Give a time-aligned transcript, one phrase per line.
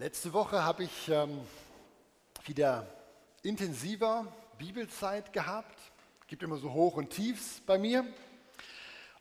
[0.00, 1.42] Letzte Woche habe ich ähm,
[2.46, 2.86] wieder
[3.42, 5.78] intensiver Bibelzeit gehabt.
[6.22, 8.06] Es gibt immer so Hoch und Tiefs bei mir.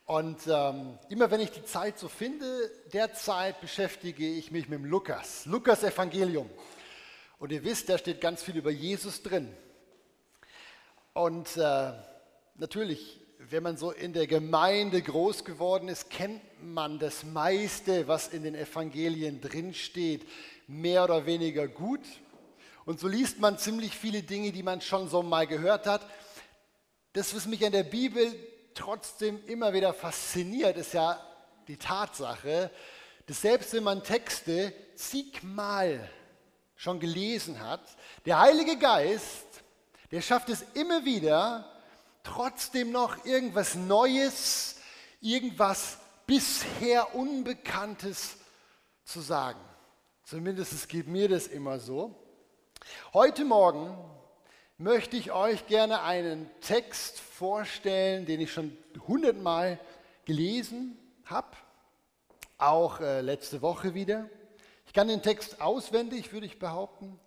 [0.05, 4.85] Und ähm, immer wenn ich die Zeit so finde, derzeit beschäftige ich mich mit dem
[4.85, 6.49] Lukas, Lukas Evangelium.
[7.39, 9.53] Und ihr wisst, da steht ganz viel über Jesus drin.
[11.11, 11.91] Und äh,
[12.55, 13.18] natürlich,
[13.49, 18.43] wenn man so in der Gemeinde groß geworden ist, kennt man das meiste, was in
[18.43, 20.27] den Evangelien drin steht
[20.67, 22.01] mehr oder weniger gut.
[22.85, 26.07] Und so liest man ziemlich viele Dinge, die man schon so mal gehört hat.
[27.13, 28.35] Das, was mich an der Bibel
[28.75, 31.19] trotzdem immer wieder fasziniert, ist ja
[31.67, 32.69] die Tatsache,
[33.25, 36.07] dass selbst wenn man Texte zigmal
[36.75, 37.81] schon gelesen hat,
[38.25, 39.45] der Heilige Geist,
[40.11, 41.78] der schafft es immer wieder,
[42.23, 44.77] trotzdem noch irgendwas Neues,
[45.21, 48.37] irgendwas bisher Unbekanntes
[49.03, 49.59] zu sagen.
[50.23, 52.15] Zumindest geht mir das immer so.
[53.13, 53.97] Heute Morgen
[54.77, 59.79] möchte ich euch gerne einen Text vorstellen, den ich schon hundertmal
[60.25, 61.57] gelesen habe,
[62.57, 64.29] auch äh, letzte Woche wieder.
[64.85, 67.19] Ich kann den Text auswendig, würde ich behaupten.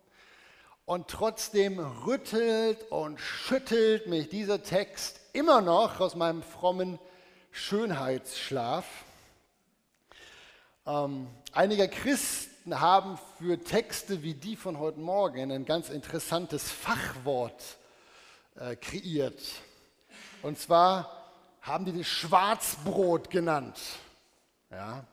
[0.85, 6.99] Und trotzdem rüttelt und schüttelt mich dieser Text immer noch aus meinem frommen
[7.51, 8.85] Schönheitsschlaf.
[10.85, 17.63] Ähm, einige Christen haben für Texte wie die von heute Morgen ein ganz interessantes Fachwort
[18.55, 19.41] äh, kreiert.
[20.41, 23.79] Und zwar haben die das Schwarzbrot genannt.
[24.69, 25.05] Ja?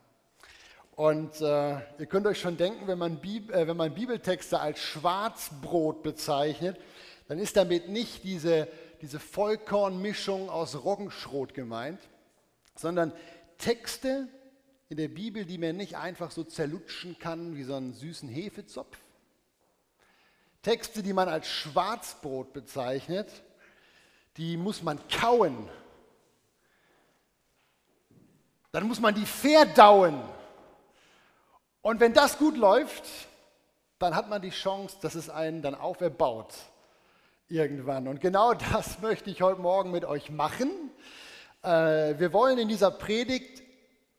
[1.01, 6.03] Und äh, ihr könnt euch schon denken, wenn man, äh, wenn man Bibeltexte als Schwarzbrot
[6.03, 6.79] bezeichnet,
[7.27, 8.69] dann ist damit nicht diese,
[9.01, 12.01] diese Vollkornmischung aus Roggenschrot gemeint,
[12.77, 13.15] sondern
[13.57, 14.29] Texte,
[14.91, 18.99] in der Bibel, die man nicht einfach so zerlutschen kann wie so einen süßen Hefezopf.
[20.61, 23.43] Texte, die man als Schwarzbrot bezeichnet,
[24.37, 25.67] die muss man kauen.
[28.71, 30.23] Dann muss man die verdauen.
[31.83, 33.05] Und wenn das gut läuft,
[33.99, 36.55] dann hat man die Chance, dass es einen dann auferbaut
[37.49, 38.09] irgendwann.
[38.09, 40.71] Und genau das möchte ich heute Morgen mit euch machen.
[41.63, 43.63] Äh, wir wollen in dieser Predigt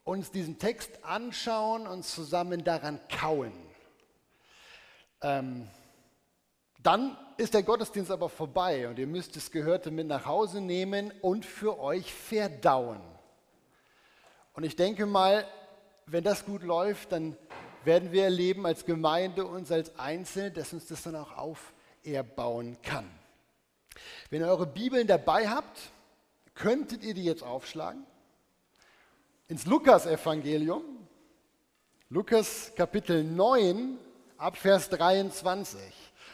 [0.04, 3.54] uns diesen Text anschauen und zusammen daran kauen.
[5.22, 5.68] Ähm,
[6.82, 11.14] dann ist der Gottesdienst aber vorbei und ihr müsst das Gehörte mit nach Hause nehmen
[11.22, 13.00] und für euch verdauen.
[14.54, 15.46] Und ich denke mal,
[16.06, 17.38] wenn das gut läuft, dann
[17.84, 23.10] werden wir erleben als Gemeinde, uns als Einzelne, dass uns das dann auch auferbauen kann.
[24.30, 25.80] Wenn ihr eure Bibeln dabei habt,
[26.54, 28.06] könntet ihr die jetzt aufschlagen
[29.48, 30.84] ins Lukas-Evangelium,
[32.10, 33.98] Lukas Kapitel 9,
[34.38, 35.82] ab Vers 23.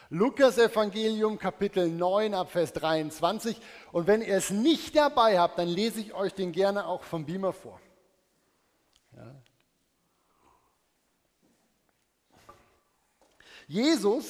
[0.09, 3.59] Lukas Evangelium Kapitel 9 ab Vers 23.
[3.91, 7.25] Und wenn ihr es nicht dabei habt, dann lese ich euch den gerne auch vom
[7.25, 7.81] Beamer vor.
[9.15, 9.35] Ja.
[13.67, 14.25] Jesus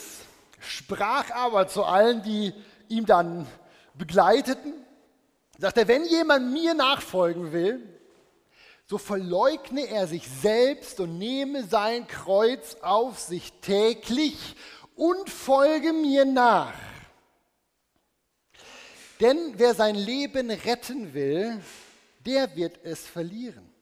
[0.60, 2.54] sprach aber zu allen, die
[2.90, 3.48] ihm dann
[3.94, 4.74] begleiteten,
[5.58, 7.82] sagte, wenn jemand mir nachfolgen will,
[8.86, 14.56] so verleugne er sich selbst und nehme sein Kreuz auf sich täglich
[14.96, 16.74] und folge mir nach.
[19.20, 21.62] Denn wer sein Leben retten will,
[22.26, 23.77] der wird es verlieren.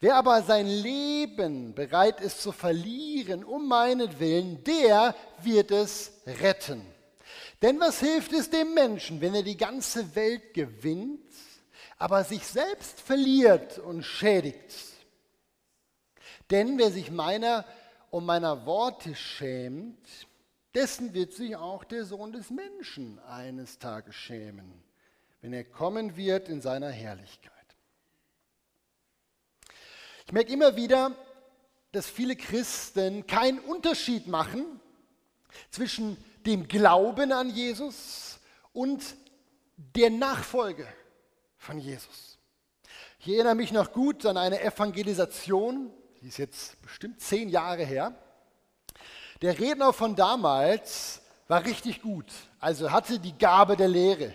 [0.00, 6.84] Wer aber sein Leben bereit ist zu verlieren um meinetwillen, der wird es retten.
[7.62, 11.20] Denn was hilft es dem Menschen, wenn er die ganze Welt gewinnt
[11.98, 14.74] aber sich selbst verliert und schädigt.
[16.50, 17.64] Denn wer sich meiner
[18.10, 20.26] und meiner Worte schämt,
[20.74, 24.72] dessen wird sich auch der Sohn des Menschen eines Tages schämen,
[25.40, 27.52] wenn er kommen wird in seiner Herrlichkeit.
[30.28, 31.12] Ich merke immer wieder,
[31.90, 34.78] dass viele Christen keinen Unterschied machen
[35.70, 38.38] zwischen dem Glauben an Jesus
[38.74, 39.02] und
[39.78, 40.86] der Nachfolge
[41.56, 42.36] von Jesus.
[43.20, 45.90] Ich erinnere mich noch gut an eine Evangelisation,
[46.20, 48.14] die ist jetzt bestimmt zehn Jahre her.
[49.40, 52.30] Der Redner von damals war richtig gut,
[52.60, 54.34] also hatte die Gabe der Lehre.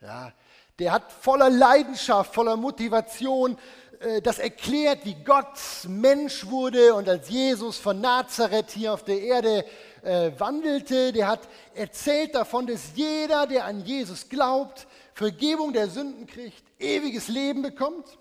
[0.00, 0.32] Ja,
[0.80, 3.56] der hat voller Leidenschaft, voller Motivation
[4.22, 9.64] das erklärt, wie Gott Mensch wurde und als Jesus von Nazareth hier auf der Erde
[10.02, 11.12] äh, wandelte.
[11.12, 17.28] Der hat erzählt davon, dass jeder, der an Jesus glaubt, Vergebung der Sünden kriegt, ewiges
[17.28, 18.18] Leben bekommt.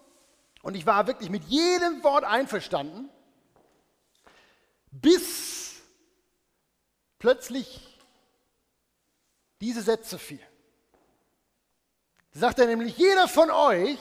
[0.61, 3.09] Und ich war wirklich mit jedem Wort einverstanden,
[4.91, 5.81] bis
[7.17, 7.99] plötzlich
[9.59, 10.41] diese Sätze fiel.
[12.33, 13.99] Da sagt er nämlich, jeder von euch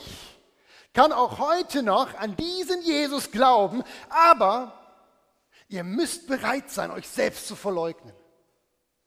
[0.93, 4.77] kann auch heute noch an diesen Jesus glauben, aber
[5.69, 8.13] ihr müsst bereit sein, euch selbst zu verleugnen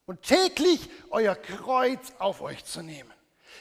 [0.06, 3.12] und täglich euer Kreuz auf euch zu nehmen.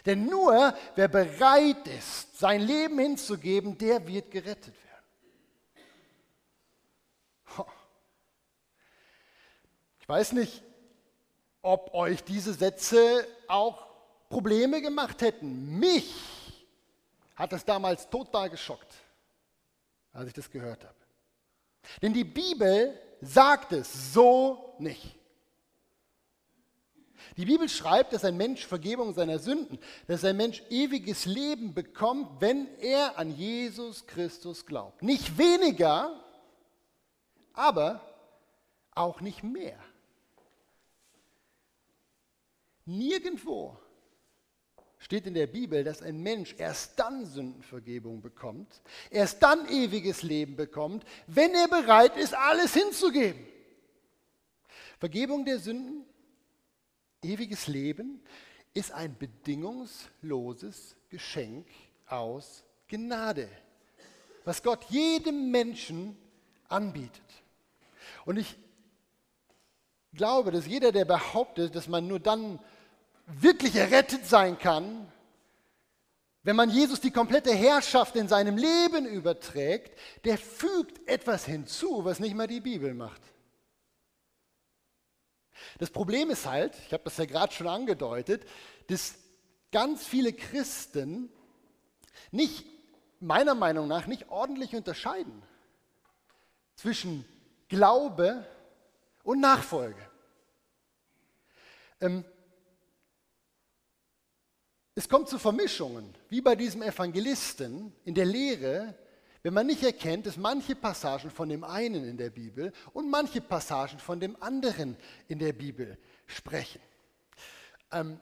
[0.06, 4.84] Denn nur wer bereit ist, sein Leben hinzugeben, der wird gerettet werden.
[10.00, 10.64] Ich weiß nicht,
[11.62, 13.88] ob euch diese Sätze auch
[14.30, 15.80] Probleme gemacht hätten.
[15.80, 16.14] Mich
[17.36, 18.94] hat das damals total geschockt,
[20.12, 20.96] als ich das gehört habe.
[22.02, 25.20] Denn die Bibel sagt es so nicht.
[27.38, 32.42] Die Bibel schreibt, dass ein Mensch Vergebung seiner Sünden, dass ein Mensch ewiges Leben bekommt,
[32.42, 35.02] wenn er an Jesus Christus glaubt.
[35.02, 36.20] Nicht weniger,
[37.54, 38.02] aber
[38.94, 39.80] auch nicht mehr.
[42.86, 43.78] Nirgendwo
[45.04, 50.56] steht in der Bibel, dass ein Mensch erst dann Sündenvergebung bekommt, erst dann ewiges Leben
[50.56, 53.46] bekommt, wenn er bereit ist, alles hinzugeben.
[55.00, 56.06] Vergebung der Sünden
[57.22, 58.22] Ewiges Leben
[58.74, 61.68] ist ein bedingungsloses Geschenk
[62.06, 63.48] aus Gnade,
[64.44, 66.18] was Gott jedem Menschen
[66.68, 67.22] anbietet.
[68.26, 68.58] Und ich
[70.14, 72.60] glaube, dass jeder, der behauptet, dass man nur dann
[73.26, 75.12] wirklich errettet sein kann,
[76.44, 82.20] wenn man Jesus die komplette Herrschaft in seinem Leben überträgt, der fügt etwas hinzu, was
[82.20, 83.22] nicht mal die Bibel macht.
[85.80, 88.46] Das Problem ist halt, ich habe das ja gerade schon angedeutet,
[88.88, 89.16] dass
[89.72, 91.30] ganz viele Christen
[92.32, 92.66] nicht,
[93.22, 95.42] meiner Meinung nach, nicht ordentlich unterscheiden
[96.76, 97.26] zwischen
[97.70, 98.46] Glaube
[99.24, 100.02] und Nachfolge.
[102.02, 102.26] Ähm,
[104.96, 108.96] es kommt zu Vermischungen, wie bei diesem Evangelisten in der Lehre,
[109.42, 113.42] wenn man nicht erkennt, dass manche Passagen von dem einen in der Bibel und manche
[113.42, 114.96] Passagen von dem anderen
[115.28, 115.98] in der Bibel
[116.28, 116.82] sprechen.
[117.92, 118.20] Ähm,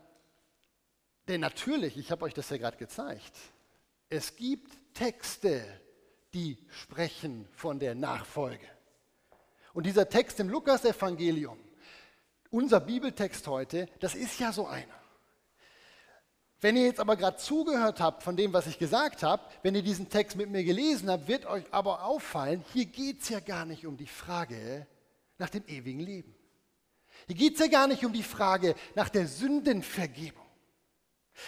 [1.28, 3.34] denn natürlich, ich habe euch das ja gerade gezeigt,
[4.10, 5.64] es gibt Texte,
[6.34, 8.68] die sprechen von der Nachfolge.
[9.74, 11.58] Und dieser Text im Lukas-Evangelium,
[12.50, 15.00] unser Bibeltext heute, das ist ja so einer.
[16.62, 19.81] Wenn ihr jetzt aber gerade zugehört habt von dem, was ich gesagt habe, wenn ihr
[19.81, 23.66] diesen Text mit mir gelesen habt, wird euch aber auffallen, hier geht es ja gar
[23.66, 24.86] nicht um die Frage
[25.40, 26.36] nach dem ewigen Leben.
[27.25, 30.46] Hier geht es ja gar nicht um die Frage nach der Sündenvergebung.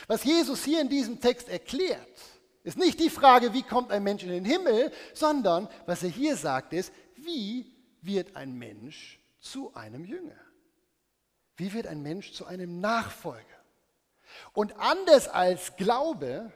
[0.08, 2.20] Was Jesus hier in diesem Text erklärt,
[2.64, 6.36] ist nicht die Frage, wie kommt ein Mensch in den Himmel, sondern was er hier
[6.36, 7.72] sagt ist, wie
[8.02, 10.40] wird ein Mensch zu einem Jünger?
[11.56, 13.53] Wie wird ein Mensch zu einem Nachfolger?
[14.54, 16.52] Und anders als Glaube,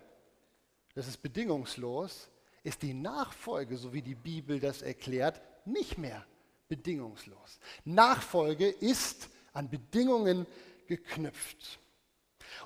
[0.95, 2.29] das ist bedingungslos,
[2.63, 6.25] ist die Nachfolge, so wie die Bibel das erklärt, nicht mehr
[6.67, 7.59] bedingungslos.
[7.85, 10.45] Nachfolge ist an Bedingungen
[10.87, 11.79] geknüpft.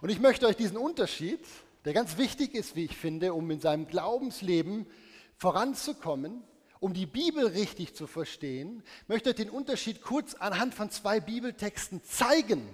[0.02, 1.40] Und ich möchte euch diesen Unterschied,
[1.86, 4.88] der ganz wichtig ist, wie ich finde, um in seinem Glaubensleben
[5.36, 6.44] voranzukommen,
[6.80, 12.04] um die Bibel richtig zu verstehen, möchte euch den Unterschied kurz anhand von zwei Bibeltexten
[12.04, 12.68] zeigen,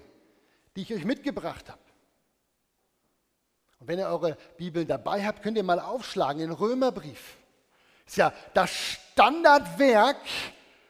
[0.76, 1.82] die ich euch mitgebracht habe.
[3.80, 7.38] Und wenn ihr eure Bibeln dabei habt, könnt ihr mal aufschlagen in Römerbrief.
[8.06, 10.18] Ist ja das Standardwerk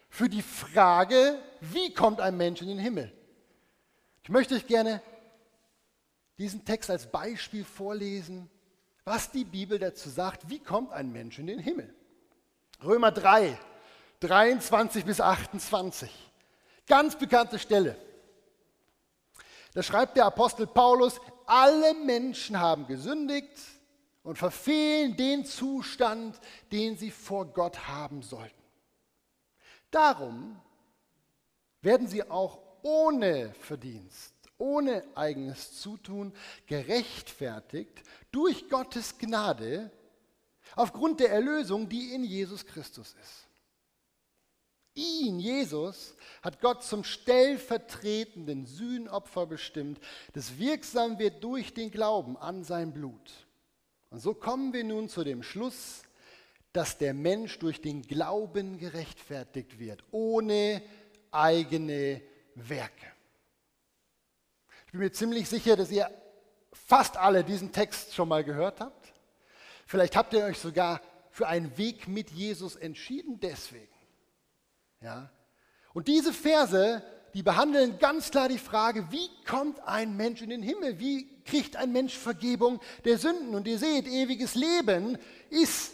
[0.10, 3.12] für die Frage, wie kommt ein Mensch in den Himmel?
[4.24, 5.02] Ich möchte euch gerne
[6.38, 8.50] diesen Text als Beispiel vorlesen,
[9.04, 11.94] was die Bibel dazu sagt, wie kommt ein Mensch in den Himmel.
[12.84, 13.58] Römer 3,
[14.20, 16.12] 23 bis 28.
[16.86, 17.96] Ganz bekannte Stelle.
[19.78, 23.60] Da schreibt der Apostel Paulus, alle Menschen haben gesündigt
[24.24, 26.40] und verfehlen den Zustand,
[26.72, 28.64] den sie vor Gott haben sollten.
[29.92, 30.60] Darum
[31.84, 36.34] werden sie auch ohne Verdienst, ohne eigenes Zutun
[36.66, 39.92] gerechtfertigt durch Gottes Gnade
[40.76, 43.47] aufgrund der Erlösung, die in Jesus Christus ist.
[44.98, 50.00] Ihn, Jesus, hat Gott zum stellvertretenden Sühnopfer bestimmt,
[50.34, 53.32] das wirksam wird durch den Glauben an sein Blut.
[54.10, 56.02] Und so kommen wir nun zu dem Schluss,
[56.74, 60.82] dass der Mensch durch den Glauben gerechtfertigt wird, ohne
[61.32, 62.22] eigene
[62.56, 63.06] Werke.
[64.86, 66.10] Ich bin mir ziemlich sicher, dass ihr
[66.72, 69.14] fast alle diesen Text schon mal gehört habt.
[69.86, 73.97] Vielleicht habt ihr euch sogar für einen Weg mit Jesus entschieden deswegen.
[75.02, 75.30] Ja?
[75.94, 77.04] Und diese Verse
[77.38, 81.00] die behandeln ganz klar die Frage, wie kommt ein Mensch in den Himmel?
[81.00, 83.54] Wie kriegt ein Mensch Vergebung der Sünden?
[83.54, 85.20] Und ihr seht, ewiges Leben
[85.52, 85.94] ist,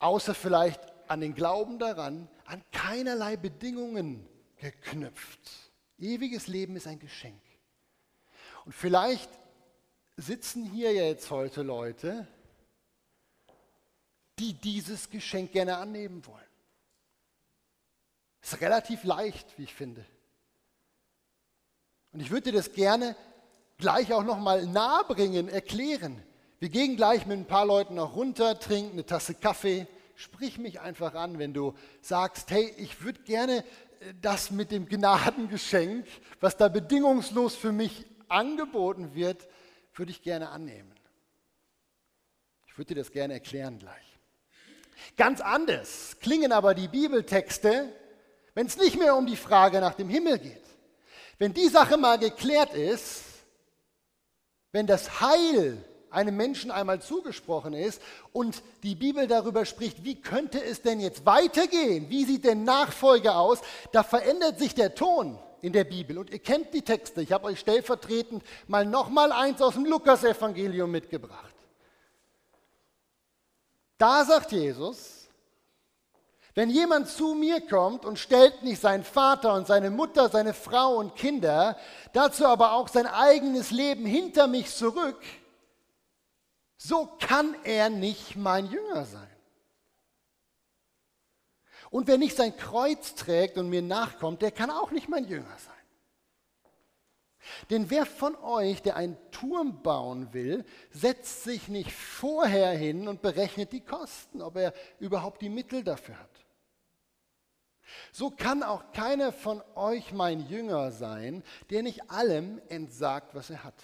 [0.00, 5.40] außer vielleicht an den Glauben daran, an keinerlei Bedingungen geknüpft.
[5.98, 7.40] Ewiges Leben ist ein Geschenk.
[8.66, 9.30] Und vielleicht
[10.18, 12.26] sitzen hier jetzt heute Leute,
[14.38, 16.49] die dieses Geschenk gerne annehmen wollen.
[18.42, 20.04] Ist relativ leicht, wie ich finde.
[22.12, 23.16] Und ich würde dir das gerne
[23.78, 26.22] gleich auch nochmal nahebringen, erklären.
[26.58, 29.86] Wir gehen gleich mit ein paar Leuten noch runter, trinken eine Tasse Kaffee.
[30.14, 33.64] Sprich mich einfach an, wenn du sagst, hey, ich würde gerne
[34.00, 36.06] äh, das mit dem Gnadengeschenk,
[36.40, 39.48] was da bedingungslos für mich angeboten wird,
[39.94, 40.92] würde ich gerne annehmen.
[42.66, 44.18] Ich würde dir das gerne erklären gleich.
[45.16, 47.92] Ganz anders klingen aber die Bibeltexte,
[48.54, 50.64] wenn es nicht mehr um die Frage nach dem Himmel geht.
[51.38, 53.22] Wenn die Sache mal geklärt ist,
[54.72, 58.02] wenn das Heil einem Menschen einmal zugesprochen ist
[58.32, 62.10] und die Bibel darüber spricht, wie könnte es denn jetzt weitergehen?
[62.10, 63.60] Wie sieht denn Nachfolge aus?
[63.92, 67.22] Da verändert sich der Ton in der Bibel und ihr kennt die Texte.
[67.22, 71.54] Ich habe euch stellvertretend mal nochmal eins aus dem Lukasevangelium mitgebracht.
[73.98, 75.19] Da sagt Jesus,
[76.54, 80.96] wenn jemand zu mir kommt und stellt nicht seinen Vater und seine Mutter, seine Frau
[80.96, 81.76] und Kinder,
[82.12, 85.22] dazu aber auch sein eigenes Leben hinter mich zurück,
[86.76, 89.28] so kann er nicht mein Jünger sein.
[91.90, 95.56] Und wer nicht sein Kreuz trägt und mir nachkommt, der kann auch nicht mein Jünger
[95.58, 95.74] sein.
[97.68, 103.22] Denn wer von euch, der einen Turm bauen will, setzt sich nicht vorher hin und
[103.22, 106.39] berechnet die Kosten, ob er überhaupt die Mittel dafür hat.
[108.12, 113.64] So kann auch keiner von euch mein Jünger sein, der nicht allem entsagt, was er
[113.64, 113.82] hat.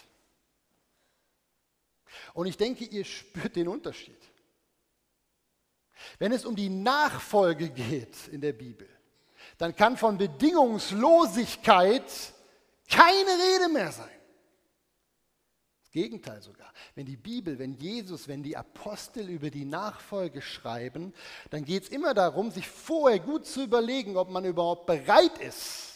[2.35, 4.19] Und ich denke, ihr spürt den Unterschied.
[6.19, 8.89] Wenn es um die Nachfolge geht in der Bibel,
[9.59, 12.05] dann kann von Bedingungslosigkeit
[12.89, 14.16] keine Rede mehr sein.
[15.91, 16.73] Gegenteil sogar.
[16.95, 21.13] Wenn die Bibel, wenn Jesus, wenn die Apostel über die Nachfolge schreiben,
[21.51, 25.95] dann geht es immer darum, sich vorher gut zu überlegen, ob man überhaupt bereit ist,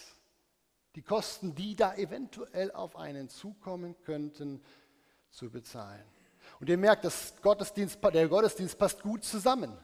[0.95, 4.63] die Kosten, die da eventuell auf einen zukommen könnten,
[5.31, 6.05] zu bezahlen.
[6.59, 9.77] Und ihr merkt, das Gottesdienst, der Gottesdienst passt gut zusammen.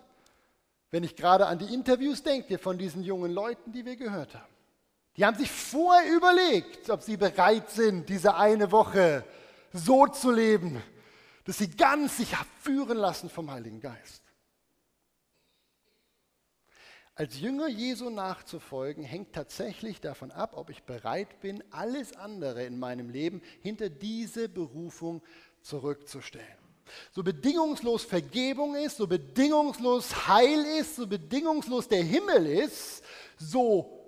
[0.90, 4.54] Wenn ich gerade an die Interviews denke von diesen jungen Leuten, die wir gehört haben.
[5.16, 9.24] Die haben sich vorher überlegt, ob sie bereit sind, diese eine Woche
[9.76, 10.82] so zu leben,
[11.44, 14.22] dass sie ganz sich führen lassen vom Heiligen Geist.
[17.14, 22.78] Als Jünger Jesu nachzufolgen, hängt tatsächlich davon ab, ob ich bereit bin, alles andere in
[22.78, 25.22] meinem Leben hinter diese Berufung
[25.62, 26.58] zurückzustellen.
[27.12, 33.02] So bedingungslos Vergebung ist, so bedingungslos Heil ist, so bedingungslos der Himmel ist,
[33.38, 34.06] so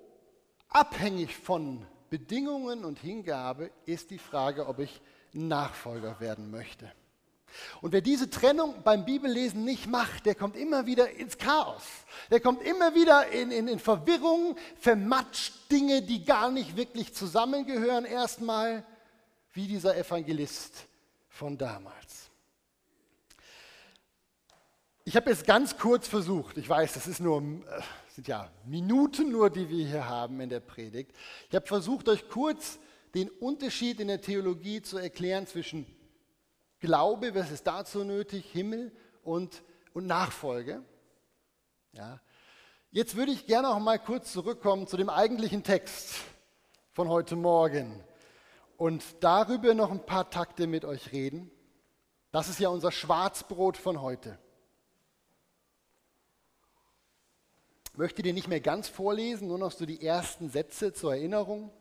[0.68, 5.00] abhängig von Bedingungen und Hingabe ist die Frage, ob ich
[5.32, 6.90] Nachfolger werden möchte.
[7.80, 11.82] Und wer diese Trennung beim Bibellesen nicht macht, der kommt immer wieder ins Chaos.
[12.30, 18.04] Der kommt immer wieder in, in, in Verwirrung, vermatscht Dinge, die gar nicht wirklich zusammengehören,
[18.04, 18.84] erstmal
[19.52, 20.86] wie dieser Evangelist
[21.28, 22.28] von damals.
[25.04, 27.80] Ich habe jetzt ganz kurz versucht, ich weiß, das ist nur, äh,
[28.14, 31.12] sind ja Minuten nur, die wir hier haben in der Predigt.
[31.48, 32.78] Ich habe versucht, euch kurz
[33.18, 35.86] den Unterschied in der Theologie zu erklären zwischen
[36.78, 38.92] Glaube, was ist dazu nötig, Himmel
[39.24, 40.84] und, und Nachfolge.
[41.90, 42.20] Ja.
[42.92, 46.14] Jetzt würde ich gerne auch mal kurz zurückkommen zu dem eigentlichen Text
[46.92, 48.04] von heute Morgen
[48.76, 51.50] und darüber noch ein paar Takte mit euch reden.
[52.30, 54.38] Das ist ja unser Schwarzbrot von heute.
[57.92, 61.72] Ich möchte dir nicht mehr ganz vorlesen, nur noch so die ersten Sätze zur Erinnerung.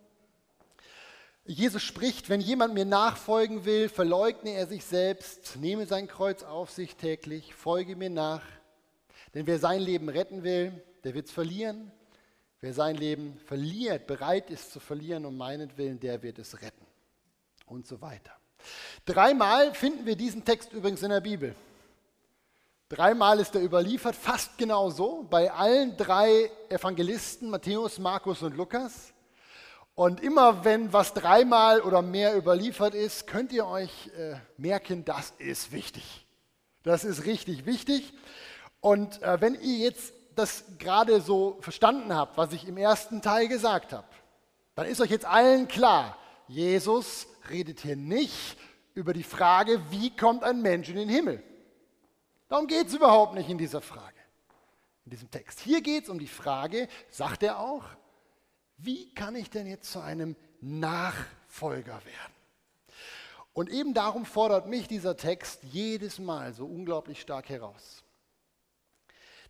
[1.48, 6.72] Jesus spricht, wenn jemand mir nachfolgen will, verleugne er sich selbst, nehme sein Kreuz auf
[6.72, 8.44] sich täglich, folge mir nach.
[9.34, 10.74] Denn wer sein Leben retten will,
[11.06, 11.90] der wird es verlieren.
[12.60, 16.86] Wer sein Leben verliert, bereit ist zu verlieren um meinetwillen, der wird es retten.
[17.66, 18.32] Und so weiter.
[19.06, 21.56] Dreimal finden wir diesen Text übrigens in der Bibel.
[22.90, 29.14] Dreimal ist er überliefert, fast genau so, bei allen drei Evangelisten, Matthäus, Markus und Lukas.
[29.98, 35.34] Und immer wenn was dreimal oder mehr überliefert ist, könnt ihr euch äh, merken, das
[35.40, 36.28] ist wichtig.
[36.84, 38.14] Das ist richtig wichtig.
[38.80, 43.48] Und äh, wenn ihr jetzt das gerade so verstanden habt, was ich im ersten Teil
[43.48, 44.06] gesagt habe,
[44.76, 46.16] dann ist euch jetzt allen klar,
[46.48, 48.56] Jesus redet hier nicht
[48.94, 51.42] über die Frage, wie kommt ein Mensch in den Himmel.
[52.50, 54.20] Darum geht es überhaupt nicht in dieser Frage,
[55.06, 55.60] in diesem Text.
[55.60, 57.84] Hier geht es um die Frage, sagt er auch,
[58.78, 62.34] wie kann ich denn jetzt zu einem Nachfolger werden?
[63.54, 68.04] Und eben darum fordert mich dieser Text jedes Mal so unglaublich stark heraus.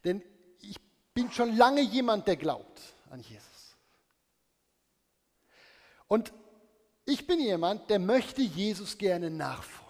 [0.06, 0.24] Denn
[0.62, 0.78] ich
[1.14, 3.76] bin schon lange jemand, der glaubt an Jesus.
[6.08, 6.32] Und
[7.06, 9.88] ich bin jemand, der möchte Jesus gerne nachfolgen.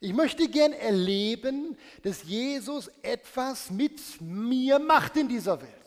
[0.00, 5.79] Ich möchte gern erleben, dass Jesus etwas mit mir macht in dieser Welt.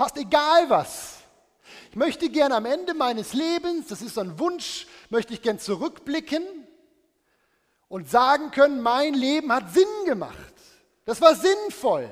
[0.00, 1.18] Fast egal was.
[1.90, 5.58] Ich möchte gern am Ende meines Lebens, das ist so ein Wunsch, möchte ich gern
[5.58, 6.42] zurückblicken
[7.86, 10.54] und sagen können, mein Leben hat Sinn gemacht.
[11.04, 12.08] Das war sinnvoll,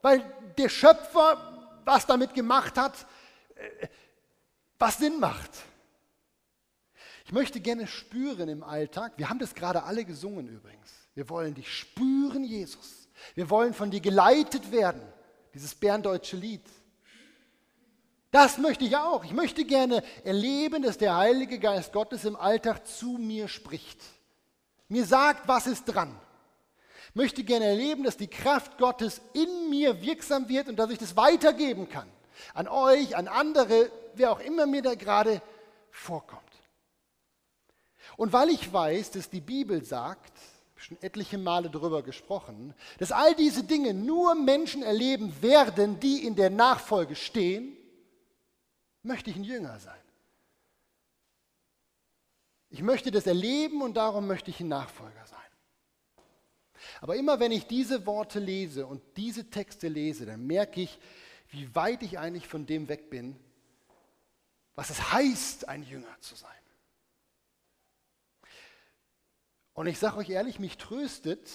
[0.00, 0.24] weil
[0.56, 2.94] der Schöpfer was damit gemacht hat,
[3.54, 3.86] äh,
[4.78, 5.50] was Sinn macht.
[7.26, 11.52] Ich möchte gerne spüren im Alltag, wir haben das gerade alle gesungen übrigens, wir wollen
[11.52, 13.10] dich spüren, Jesus.
[13.34, 15.02] Wir wollen von dir geleitet werden,
[15.52, 16.64] dieses berndeutsche Lied.
[18.36, 19.24] Das möchte ich auch.
[19.24, 23.98] Ich möchte gerne erleben, dass der Heilige Geist Gottes im Alltag zu mir spricht.
[24.90, 26.14] Mir sagt, was ist dran.
[27.08, 30.98] Ich möchte gerne erleben, dass die Kraft Gottes in mir wirksam wird und dass ich
[30.98, 32.10] das weitergeben kann.
[32.52, 35.40] An euch, an andere, wer auch immer mir da gerade
[35.90, 36.42] vorkommt.
[38.18, 40.34] Und weil ich weiß, dass die Bibel sagt,
[40.76, 46.36] schon etliche Male darüber gesprochen, dass all diese Dinge nur Menschen erleben werden, die in
[46.36, 47.78] der Nachfolge stehen,
[49.06, 50.00] möchte ich ein Jünger sein.
[52.68, 55.40] Ich möchte das erleben und darum möchte ich ein Nachfolger sein.
[57.00, 60.98] Aber immer wenn ich diese Worte lese und diese Texte lese, dann merke ich,
[61.50, 63.38] wie weit ich eigentlich von dem weg bin,
[64.74, 66.50] was es heißt, ein Jünger zu sein.
[69.72, 71.50] Und ich sage euch ehrlich, mich tröstet,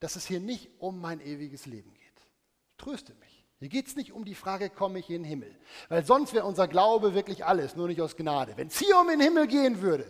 [0.00, 2.02] dass es hier nicht um mein ewiges Leben geht.
[2.76, 3.41] Tröstet mich.
[3.62, 5.56] Hier geht es nicht um die Frage, komme ich in den Himmel?
[5.88, 8.56] Weil sonst wäre unser Glaube wirklich alles, nur nicht aus Gnade.
[8.56, 10.04] Wenn hier um den Himmel gehen würde,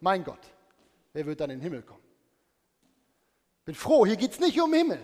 [0.00, 0.40] mein Gott,
[1.12, 2.02] wer würde dann in den Himmel kommen?
[3.64, 4.98] Bin froh, hier geht es nicht um Himmel.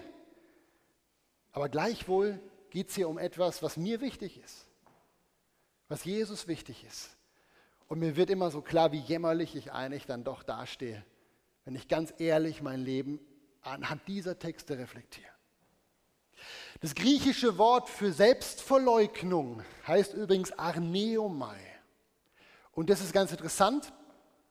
[1.52, 4.66] Aber gleichwohl geht es hier um etwas, was mir wichtig ist,
[5.86, 7.16] was Jesus wichtig ist.
[7.86, 11.04] Und mir wird immer so klar, wie jämmerlich ich eigentlich dann doch dastehe,
[11.64, 13.20] wenn ich ganz ehrlich mein Leben
[13.60, 15.31] anhand dieser Texte reflektiere.
[16.82, 21.56] Das griechische Wort für Selbstverleugnung heißt übrigens Arneomai.
[22.72, 23.92] Und das ist ganz interessant,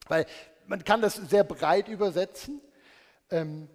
[0.08, 0.26] weil
[0.66, 2.62] man kann das sehr breit übersetzen.
[3.32, 3.68] Ähm,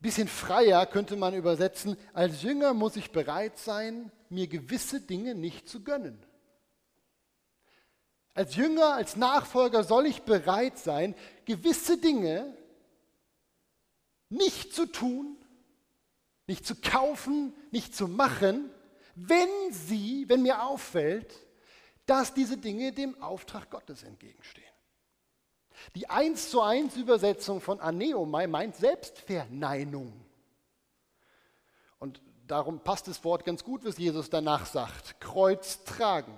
[0.00, 5.68] bisschen freier könnte man übersetzen, als Jünger muss ich bereit sein, mir gewisse Dinge nicht
[5.68, 6.18] zu gönnen.
[8.34, 12.52] Als Jünger, als Nachfolger soll ich bereit sein, gewisse Dinge
[14.28, 15.36] nicht zu tun,
[16.52, 18.70] nicht zu kaufen, nicht zu machen,
[19.14, 21.34] wenn sie, wenn mir auffällt,
[22.04, 24.66] dass diese Dinge dem Auftrag Gottes entgegenstehen.
[25.94, 30.12] Die 1 zu 1 Übersetzung von Aneomai meint Selbstverneinung.
[31.98, 35.20] Und darum passt das Wort ganz gut, was Jesus danach sagt.
[35.20, 36.34] Kreuz tragen.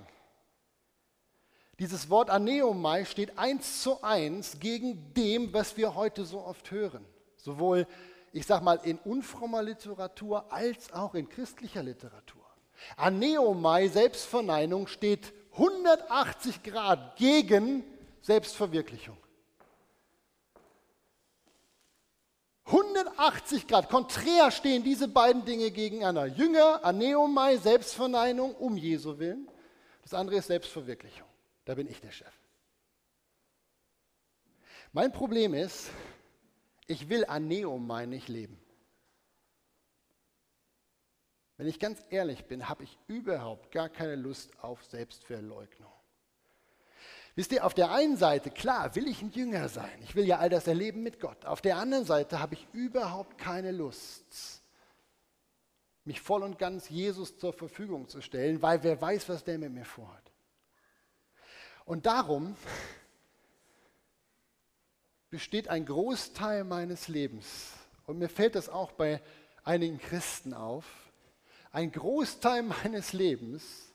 [1.77, 7.03] Dieses Wort Aneomai steht 1 zu 1 gegen dem, was wir heute so oft hören.
[7.35, 7.85] Sowohl
[8.35, 12.43] ich sage mal, in unfrommer Literatur als auch in christlicher Literatur.
[12.97, 17.85] Aneomai, Selbstverneinung, steht 180 Grad gegen
[18.21, 19.15] Selbstverwirklichung.
[22.65, 26.25] 180 Grad, konträr stehen diese beiden Dinge gegeneinander.
[26.25, 29.47] Jünger, Aneomai, Selbstverneinung, um Jesu willen.
[30.01, 31.27] Das andere ist Selbstverwirklichung.
[31.63, 32.33] Da bin ich der Chef.
[34.91, 35.89] Mein Problem ist,
[36.87, 38.59] ich will Aneomai nicht leben.
[41.57, 45.91] Wenn ich ganz ehrlich bin, habe ich überhaupt gar keine Lust auf Selbstverleugnung.
[47.35, 49.91] Wisst ihr, auf der einen Seite, klar, will ich ein Jünger sein.
[50.03, 51.45] Ich will ja all das erleben mit Gott.
[51.45, 54.61] Auf der anderen Seite habe ich überhaupt keine Lust,
[56.05, 59.71] mich voll und ganz Jesus zur Verfügung zu stellen, weil wer weiß, was der mit
[59.71, 60.31] mir vorhat.
[61.83, 62.55] Und darum
[65.29, 67.73] besteht ein Großteil meines Lebens,
[68.05, 69.21] und mir fällt das auch bei
[69.63, 70.85] einigen Christen auf,
[71.71, 73.91] ein Großteil meines Lebens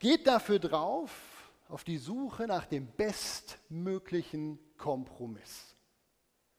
[0.00, 1.10] geht dafür drauf,
[1.68, 5.74] auf die Suche nach dem bestmöglichen Kompromiss.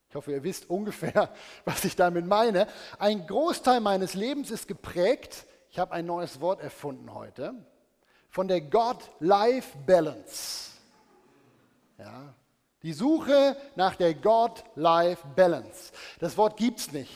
[0.09, 1.33] Ich hoffe, ihr wisst ungefähr,
[1.65, 2.67] was ich damit meine.
[2.97, 7.53] Ein Großteil meines Lebens ist geprägt, ich habe ein neues Wort erfunden heute,
[8.29, 10.71] von der God-Life-Balance.
[11.97, 12.33] Ja,
[12.85, 15.91] die Suche nach der God-Life-Balance.
[16.19, 17.11] Das Wort gibt es nicht.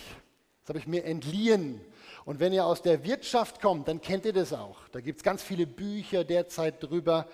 [0.63, 1.79] Das habe ich mir entliehen.
[2.25, 4.79] Und wenn ihr aus der Wirtschaft kommt, dann kennt ihr das auch.
[4.91, 7.27] Da gibt es ganz viele Bücher derzeit drüber.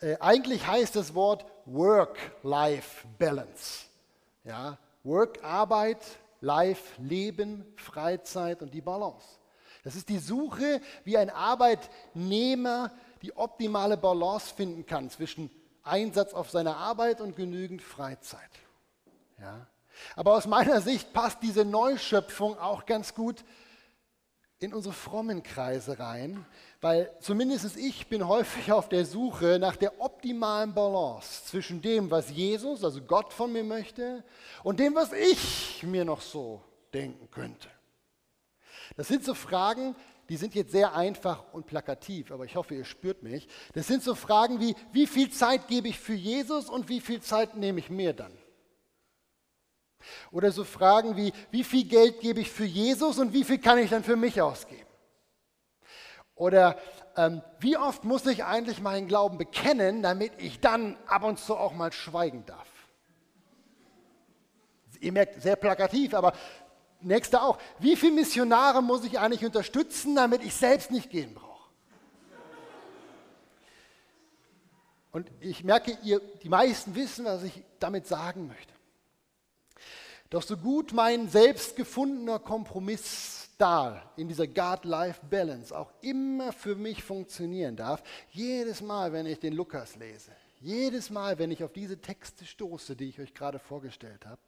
[0.00, 3.84] Äh, eigentlich heißt das Wort Work-Life-Balance.
[4.42, 6.04] Ja, Work, Arbeit,
[6.40, 9.24] Life, Leben, Freizeit und die Balance.
[9.84, 12.90] Das ist die Suche, wie ein Arbeitnehmer
[13.22, 15.50] die optimale Balance finden kann zwischen
[15.86, 18.50] Einsatz auf seine Arbeit und genügend Freizeit.
[19.38, 19.66] Ja?
[20.14, 23.44] Aber aus meiner Sicht passt diese Neuschöpfung auch ganz gut
[24.58, 26.46] in unsere frommen Kreise rein,
[26.80, 32.30] weil zumindest ich bin häufig auf der Suche nach der optimalen Balance zwischen dem, was
[32.30, 34.24] Jesus, also Gott von mir möchte,
[34.62, 36.62] und dem, was ich mir noch so
[36.94, 37.68] denken könnte.
[38.96, 39.94] Das sind so Fragen,
[40.28, 43.46] die sind jetzt sehr einfach und plakativ, aber ich hoffe, ihr spürt mich.
[43.74, 47.20] Das sind so Fragen wie, wie viel Zeit gebe ich für Jesus und wie viel
[47.20, 48.32] Zeit nehme ich mir dann?
[50.30, 53.78] Oder so Fragen wie, wie viel Geld gebe ich für Jesus und wie viel kann
[53.78, 54.86] ich dann für mich ausgeben?
[56.34, 56.78] Oder
[57.16, 61.56] ähm, wie oft muss ich eigentlich meinen Glauben bekennen, damit ich dann ab und zu
[61.56, 62.68] auch mal schweigen darf?
[65.00, 66.32] Ihr merkt, sehr plakativ, aber
[67.00, 67.58] nächste auch.
[67.78, 71.46] Wie viele Missionare muss ich eigentlich unterstützen, damit ich selbst nicht gehen brauche?
[75.12, 78.72] Und ich merke, ihr, die meisten wissen, was ich damit sagen möchte.
[80.28, 87.76] Doch so gut mein selbstgefundener Kompromiss da in dieser God-Life-Balance auch immer für mich funktionieren
[87.76, 92.44] darf, jedes Mal, wenn ich den Lukas lese, jedes Mal, wenn ich auf diese Texte
[92.44, 94.40] stoße, die ich euch gerade vorgestellt habe,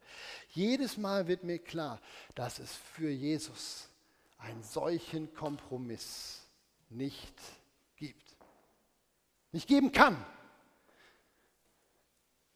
[0.49, 2.01] jedes Mal wird mir klar,
[2.35, 3.89] dass es für Jesus
[4.37, 6.41] einen solchen Kompromiss
[6.89, 7.35] nicht
[7.97, 8.35] gibt.
[9.51, 10.23] Nicht geben kann.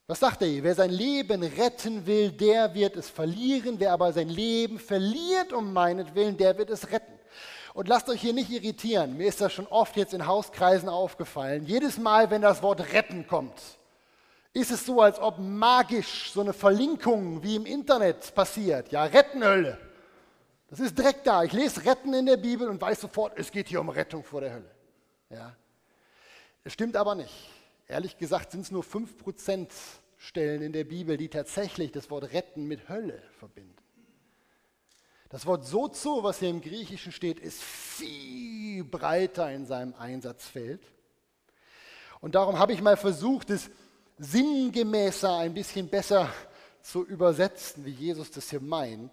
[0.08, 0.64] Was sagt er hier?
[0.64, 3.80] Wer sein Leben retten will, der wird es verlieren.
[3.80, 7.13] Wer aber sein Leben verliert um meinetwillen, der wird es retten.
[7.74, 9.18] Und lasst euch hier nicht irritieren.
[9.18, 11.66] Mir ist das schon oft jetzt in Hauskreisen aufgefallen.
[11.66, 13.60] Jedes Mal, wenn das Wort retten kommt,
[14.54, 18.92] ist es so, als ob magisch so eine Verlinkung wie im Internet passiert.
[18.92, 19.80] Ja, Rettenhölle.
[20.70, 21.44] Das ist direkt da.
[21.44, 24.42] Ich lese Retten in der Bibel und weiß sofort, es geht hier um Rettung vor
[24.42, 24.72] der Hölle.
[25.30, 25.56] Ja.
[26.64, 27.50] Das stimmt aber nicht.
[27.88, 29.68] Ehrlich gesagt sind es nur 5%
[30.18, 33.83] Stellen in der Bibel, die tatsächlich das Wort retten mit Hölle verbinden.
[35.34, 40.86] Das Wort sozo, was hier im Griechischen steht, ist viel breiter in seinem Einsatzfeld.
[42.22, 43.72] Und darum habe ich mal versucht, es
[44.20, 46.30] sinngemäßer, ein bisschen besser
[46.84, 49.12] zu übersetzen, wie Jesus das hier meint.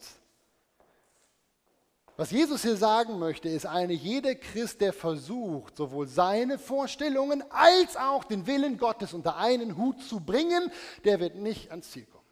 [2.19, 7.97] Was Jesus hier sagen möchte, ist eine, jeder Christ, der versucht, sowohl seine Vorstellungen als
[7.97, 10.71] auch den Willen Gottes unter einen Hut zu bringen,
[11.05, 12.29] der wird nicht ans Ziel kommen.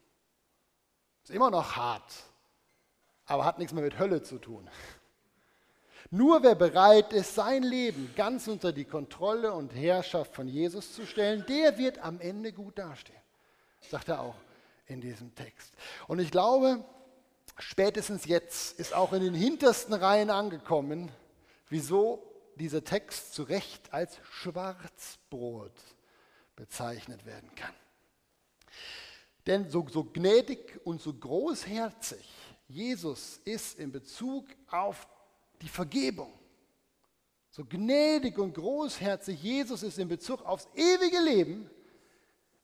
[1.22, 2.27] Ist immer noch hart,
[3.28, 4.68] aber hat nichts mehr mit Hölle zu tun.
[6.10, 11.06] Nur wer bereit ist, sein Leben ganz unter die Kontrolle und Herrschaft von Jesus zu
[11.06, 13.20] stellen, der wird am Ende gut dastehen,
[13.82, 14.36] sagt er auch
[14.86, 15.74] in diesem Text.
[16.06, 16.82] Und ich glaube,
[17.58, 21.10] spätestens jetzt ist auch in den hintersten Reihen angekommen,
[21.68, 22.24] wieso
[22.56, 25.74] dieser Text zu Recht als Schwarzbrot
[26.56, 27.74] bezeichnet werden kann.
[29.46, 32.26] Denn so, so gnädig und so großherzig
[32.68, 35.08] Jesus ist in Bezug auf
[35.62, 36.32] die Vergebung,
[37.50, 41.68] so gnädig und großherzig Jesus ist in Bezug aufs ewige Leben,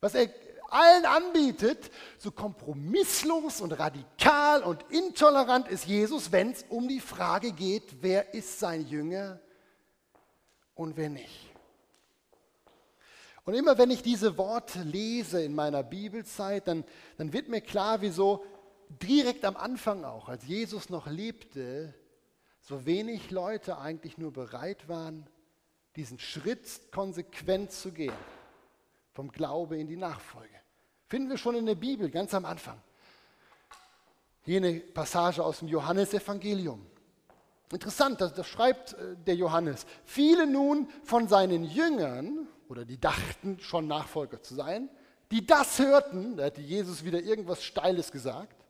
[0.01, 0.29] was er
[0.69, 7.53] allen anbietet, so kompromisslos und radikal und intolerant ist Jesus, wenn es um die Frage
[7.53, 9.41] geht, wer ist sein Jünger
[10.75, 11.51] und wer nicht.
[13.45, 16.85] Und immer wenn ich diese Worte lese in meiner Bibelzeit, dann,
[17.19, 18.45] dann wird mir klar, wieso
[18.89, 21.95] direkt am Anfang auch, als Jesus noch lebte,
[22.61, 25.27] so wenig Leute eigentlich nur bereit waren,
[25.97, 28.15] diesen Schritt konsequent zu gehen,
[29.13, 30.55] vom Glaube in die Nachfolge.
[31.07, 32.81] Finden wir schon in der Bibel, ganz am Anfang.
[34.47, 36.85] Eine Passage aus dem Johannesevangelium.
[37.73, 39.87] Interessant, das, das schreibt äh, der Johannes.
[40.05, 44.91] Viele nun von seinen Jüngern, oder die dachten schon Nachfolger zu sein,
[45.31, 48.64] die das hörten, da hatte Jesus wieder irgendwas Steiles gesagt,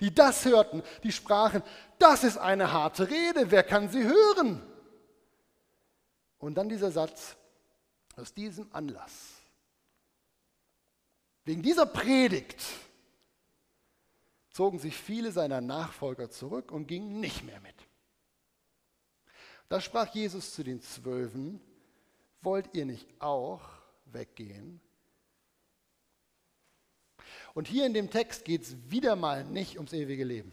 [0.00, 1.62] die das hörten, die sprachen,
[1.98, 4.62] das ist eine harte Rede, wer kann sie hören?
[6.38, 7.36] Und dann dieser Satz,
[8.16, 9.36] aus diesem Anlass
[11.46, 12.60] Wegen dieser Predigt
[14.50, 17.76] zogen sich viele seiner Nachfolger zurück und gingen nicht mehr mit.
[19.68, 21.60] Da sprach Jesus zu den Zwölfen,
[22.40, 23.62] wollt ihr nicht auch
[24.06, 24.80] weggehen?
[27.56, 30.52] Und hier in dem Text geht es wieder mal nicht ums ewige Leben.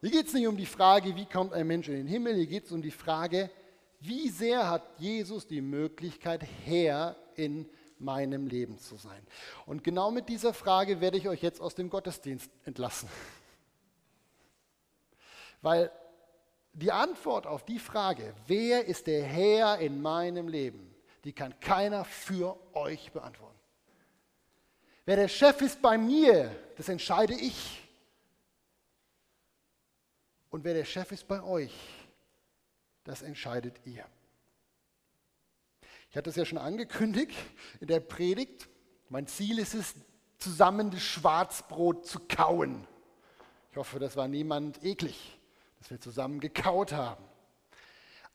[0.00, 2.48] Hier geht es nicht um die Frage, wie kommt ein Mensch in den Himmel, hier
[2.48, 3.48] geht es um die Frage,
[4.00, 7.68] wie sehr hat Jesus die Möglichkeit, Herr in
[8.00, 9.24] meinem Leben zu sein?
[9.66, 13.08] Und genau mit dieser Frage werde ich euch jetzt aus dem Gottesdienst entlassen.
[15.62, 15.92] Weil
[16.72, 22.04] die Antwort auf die Frage, wer ist der Herr in meinem Leben, die kann keiner
[22.04, 23.57] für euch beantworten.
[25.08, 27.82] Wer der Chef ist bei mir, das entscheide ich.
[30.50, 31.72] Und wer der Chef ist bei euch,
[33.04, 34.04] das entscheidet ihr.
[36.10, 37.34] Ich hatte es ja schon angekündigt
[37.80, 38.68] in der Predigt.
[39.08, 39.94] Mein Ziel ist es,
[40.36, 42.86] zusammen das Schwarzbrot zu kauen.
[43.70, 45.38] Ich hoffe, das war niemand eklig
[45.78, 47.24] dass wir zusammen gekaut haben.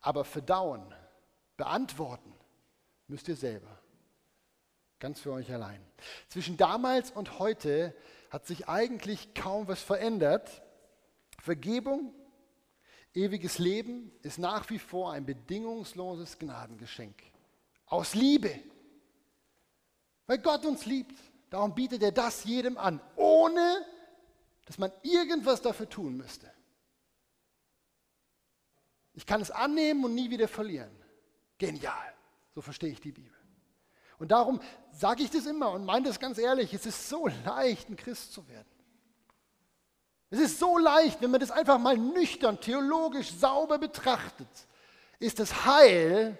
[0.02, 0.92] Aber verdauen,
[1.56, 2.34] beantworten
[3.08, 3.83] müsst ihr selber.
[5.04, 5.86] Ganz für euch allein.
[6.30, 7.94] Zwischen damals und heute
[8.30, 10.64] hat sich eigentlich kaum was verändert.
[11.42, 12.16] Vergebung,
[13.14, 17.22] ewiges Leben ist nach wie vor ein bedingungsloses Gnadengeschenk.
[17.88, 18.58] Aus Liebe.
[20.26, 21.20] Weil Gott uns liebt.
[21.50, 23.86] Darum bietet er das jedem an, ohne
[24.64, 26.50] dass man irgendwas dafür tun müsste.
[29.16, 30.96] Ich kann es annehmen und nie wieder verlieren.
[31.58, 32.14] Genial.
[32.56, 33.33] So verstehe ich die Bibel.
[34.20, 34.60] Und darum
[34.92, 38.34] sage ich das immer und meine das ganz ehrlich, es ist so leicht, ein Christ
[38.34, 38.68] zu werden.
[40.30, 44.48] Es ist so leicht, wenn man das einfach mal nüchtern, theologisch sauber betrachtet,
[45.20, 46.38] ist das Heil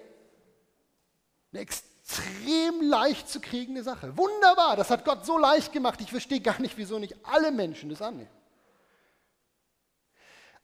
[1.52, 4.16] eine extrem leicht zu kriegende Sache.
[4.16, 6.00] Wunderbar, das hat Gott so leicht gemacht.
[6.00, 8.30] Ich verstehe gar nicht, wieso nicht alle Menschen das annehmen.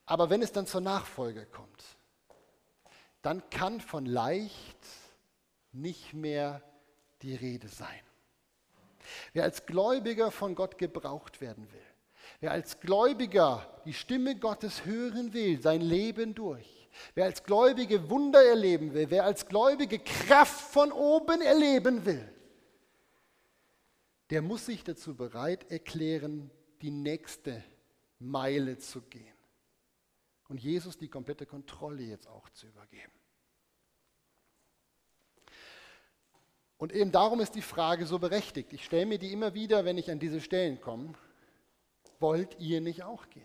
[0.06, 1.84] Aber wenn es dann zur Nachfolge kommt,
[3.22, 4.78] dann kann von leicht
[5.70, 6.62] nicht mehr
[7.22, 8.00] die Rede sein.
[9.32, 11.80] Wer als Gläubiger von Gott gebraucht werden will,
[12.40, 18.42] wer als Gläubiger die Stimme Gottes hören will, sein Leben durch, wer als Gläubige Wunder
[18.44, 22.32] erleben will, wer als Gläubige Kraft von oben erleben will,
[24.30, 26.50] der muss sich dazu bereit erklären,
[26.82, 27.64] die nächste
[28.18, 29.26] Meile zu gehen
[30.48, 33.19] und Jesus die komplette Kontrolle jetzt auch zu übergeben.
[36.80, 38.72] Und eben darum ist die Frage so berechtigt.
[38.72, 41.12] Ich stelle mir die immer wieder, wenn ich an diese Stellen komme.
[42.18, 43.44] Wollt ihr nicht auch gehen?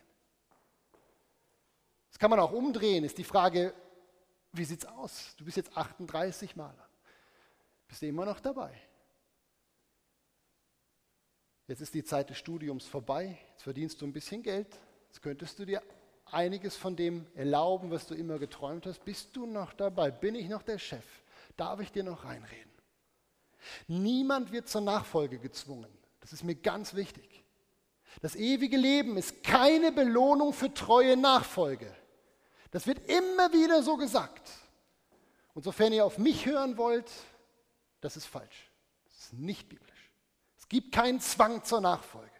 [2.07, 3.03] Das kann man auch umdrehen.
[3.03, 3.73] Ist die Frage,
[4.53, 5.35] wie sieht es aus?
[5.35, 6.87] Du bist jetzt 38 Maler.
[7.89, 8.71] Bist du immer noch dabei?
[11.67, 13.37] Jetzt ist die Zeit des Studiums vorbei.
[13.51, 14.79] Jetzt verdienst du ein bisschen Geld.
[15.07, 15.83] Jetzt könntest du dir
[16.23, 19.03] einiges von dem erlauben, was du immer geträumt hast?
[19.03, 20.09] Bist du noch dabei?
[20.09, 21.05] Bin ich noch der Chef?
[21.57, 22.74] Darf ich dir noch reinreden?
[23.87, 25.91] Niemand wird zur Nachfolge gezwungen.
[26.21, 27.43] Das ist mir ganz wichtig.
[28.21, 31.93] Das ewige Leben ist keine Belohnung für treue Nachfolge.
[32.71, 34.49] Das wird immer wieder so gesagt.
[35.53, 37.11] Und sofern ihr auf mich hören wollt,
[38.01, 38.71] das ist falsch.
[39.05, 40.11] Das ist nicht biblisch.
[40.57, 42.31] Es gibt keinen Zwang zur Nachfolge.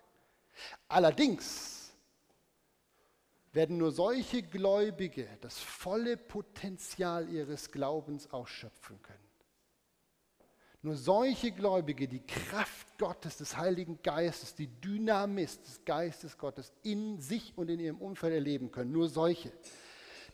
[0.88, 1.93] Allerdings
[3.53, 9.24] werden nur solche Gläubige das volle Potenzial ihres Glaubens ausschöpfen können.
[10.85, 17.19] Nur solche Gläubige, die Kraft Gottes, des Heiligen Geistes, die Dynamis des Geistes Gottes in
[17.19, 19.51] sich und in ihrem Umfeld erleben können, nur solche,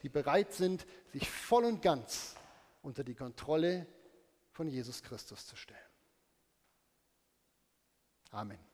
[0.03, 2.35] die bereit sind, sich voll und ganz
[2.81, 3.87] unter die Kontrolle
[4.51, 5.79] von Jesus Christus zu stellen.
[8.31, 8.70] Amen.